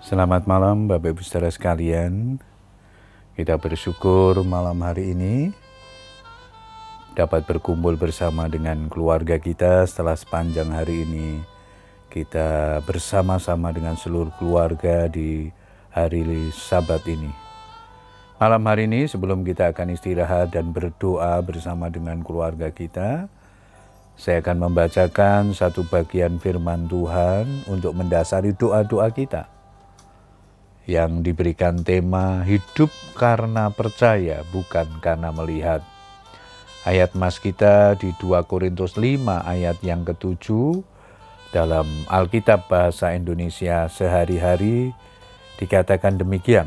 [0.00, 2.40] Selamat malam Bapak Ibu Saudara sekalian.
[3.36, 5.52] Kita bersyukur malam hari ini
[7.12, 11.44] dapat berkumpul bersama dengan keluarga kita setelah sepanjang hari ini
[12.08, 15.52] kita bersama-sama dengan seluruh keluarga di
[15.92, 17.28] hari Sabat ini.
[18.40, 23.28] Malam hari ini sebelum kita akan istirahat dan berdoa bersama dengan keluarga kita,
[24.16, 29.59] saya akan membacakan satu bagian firman Tuhan untuk mendasari doa-doa kita
[30.90, 35.86] yang diberikan tema hidup karena percaya bukan karena melihat.
[36.82, 40.82] Ayat mas kita di 2 Korintus 5 ayat yang ketujuh
[41.54, 44.90] dalam Alkitab bahasa Indonesia sehari-hari
[45.62, 46.66] dikatakan demikian.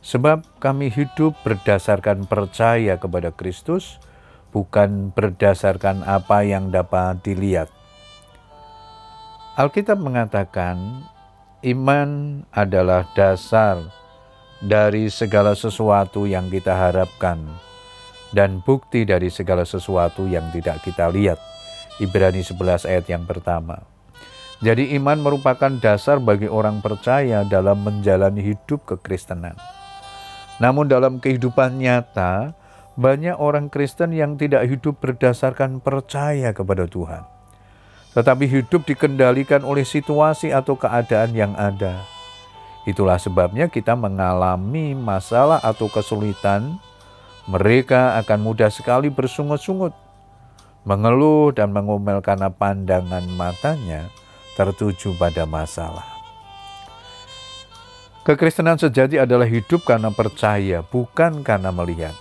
[0.00, 4.00] Sebab kami hidup berdasarkan percaya kepada Kristus,
[4.52, 7.72] bukan berdasarkan apa yang dapat dilihat.
[9.56, 11.08] Alkitab mengatakan
[11.64, 13.80] Iman adalah dasar
[14.60, 17.40] dari segala sesuatu yang kita harapkan
[18.36, 21.40] dan bukti dari segala sesuatu yang tidak kita lihat.
[22.04, 23.80] Ibrani 11 ayat yang pertama.
[24.60, 29.56] Jadi iman merupakan dasar bagi orang percaya dalam menjalani hidup kekristenan.
[30.60, 32.52] Namun dalam kehidupan nyata,
[33.00, 37.33] banyak orang Kristen yang tidak hidup berdasarkan percaya kepada Tuhan
[38.14, 42.06] tetapi hidup dikendalikan oleh situasi atau keadaan yang ada.
[42.86, 46.78] Itulah sebabnya kita mengalami masalah atau kesulitan.
[47.44, 49.92] Mereka akan mudah sekali bersungut-sungut,
[50.88, 54.08] mengeluh dan mengomel karena pandangan matanya
[54.56, 56.08] tertuju pada masalah.
[58.24, 62.16] Kekristenan sejati adalah hidup karena percaya, bukan karena melihat.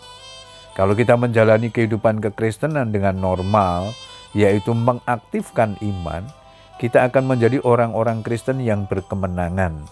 [0.75, 3.95] Kalau kita menjalani kehidupan kekristenan dengan normal,
[4.33, 6.25] yaitu mengaktifkan iman,
[6.81, 9.85] kita akan menjadi orang-orang Kristen yang berkemenangan.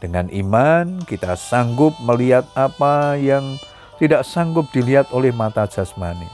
[0.00, 3.60] Dengan iman, kita sanggup melihat apa yang
[4.00, 6.24] tidak sanggup dilihat oleh mata jasmani.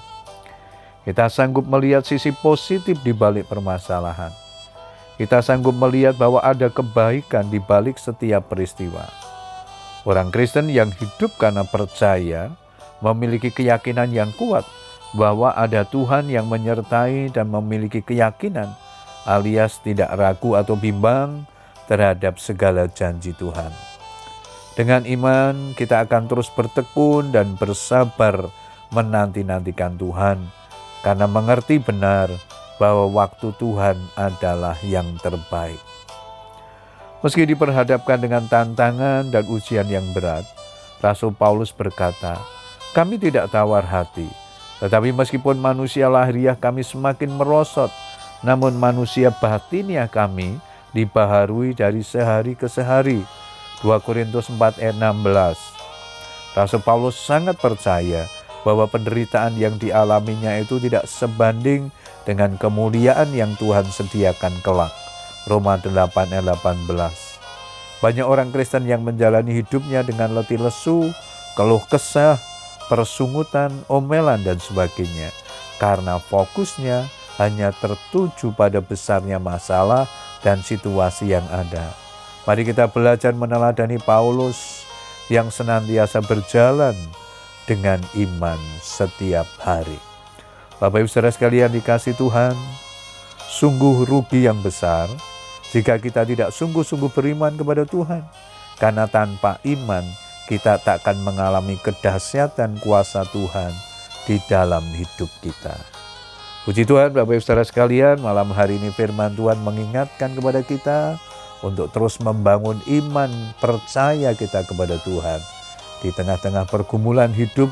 [1.03, 4.31] Kita sanggup melihat sisi positif di balik permasalahan.
[5.19, 9.09] Kita sanggup melihat bahwa ada kebaikan di balik setiap peristiwa.
[10.07, 12.55] Orang Kristen yang hidup karena percaya
[13.03, 14.63] memiliki keyakinan yang kuat
[15.17, 18.69] bahwa ada Tuhan yang menyertai dan memiliki keyakinan,
[19.25, 21.49] alias tidak ragu atau bimbang
[21.89, 23.73] terhadap segala janji Tuhan.
[24.77, 28.53] Dengan iman, kita akan terus bertekun dan bersabar
[28.93, 30.39] menanti-nantikan Tuhan,
[31.01, 32.29] karena mengerti benar
[32.77, 35.81] bahwa waktu Tuhan adalah yang terbaik.
[37.25, 40.45] Meski diperhadapkan dengan tantangan dan ujian yang berat,
[41.01, 42.37] Rasul Paulus berkata,
[42.93, 44.46] "Kami tidak tawar hati."
[44.81, 47.89] Tetapi meskipun manusia lahiriah kami semakin merosot,
[48.45, 50.61] namun manusia batiniah kami
[50.93, 53.25] dibaharui dari sehari ke sehari.
[53.81, 56.57] 2 Korintus 4 ayat 16.
[56.57, 58.25] Rasul Paulus sangat percaya
[58.65, 61.93] bahwa penderitaan yang dialaminya itu tidak sebanding
[62.25, 64.93] dengan kemuliaan yang Tuhan sediakan kelak.
[65.47, 65.93] Roma 8
[66.35, 66.89] ayat 18.
[68.03, 71.13] Banyak orang Kristen yang menjalani hidupnya dengan letih lesu,
[71.55, 72.37] keluh kesah,
[72.87, 75.31] persungutan, omelan, dan sebagainya,
[75.79, 80.09] karena fokusnya hanya tertuju pada besarnya masalah
[80.41, 81.93] dan situasi yang ada.
[82.47, 84.87] Mari kita belajar meneladani Paulus
[85.27, 86.95] yang senantiasa berjalan
[87.67, 89.99] dengan iman setiap hari.
[90.79, 92.55] Bapak Ibu Saudara sekalian dikasih Tuhan,
[93.51, 95.11] sungguh rugi yang besar
[95.75, 98.23] jika kita tidak sungguh-sungguh beriman kepada Tuhan.
[98.77, 100.05] Karena tanpa iman
[100.47, 103.75] kita tak akan mengalami kedahsyatan kuasa Tuhan
[104.27, 105.75] di dalam hidup kita.
[106.67, 110.99] Puji Tuhan Bapak Ibu Saudara sekalian, malam hari ini firman Tuhan mengingatkan kepada kita
[111.63, 113.31] untuk terus membangun iman
[113.63, 115.39] percaya kita kepada Tuhan.
[116.03, 117.71] Di tengah-tengah pergumulan hidup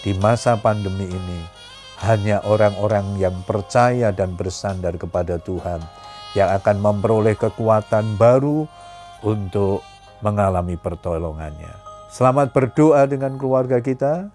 [0.00, 1.40] di masa pandemi ini,
[2.00, 5.84] hanya orang-orang yang percaya dan bersandar kepada Tuhan
[6.32, 8.64] yang akan memperoleh kekuatan baru
[9.20, 9.84] untuk
[10.24, 11.89] mengalami pertolongannya.
[12.10, 14.34] Selamat berdoa dengan keluarga kita.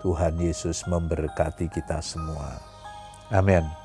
[0.00, 2.56] Tuhan Yesus memberkati kita semua.
[3.28, 3.83] Amin.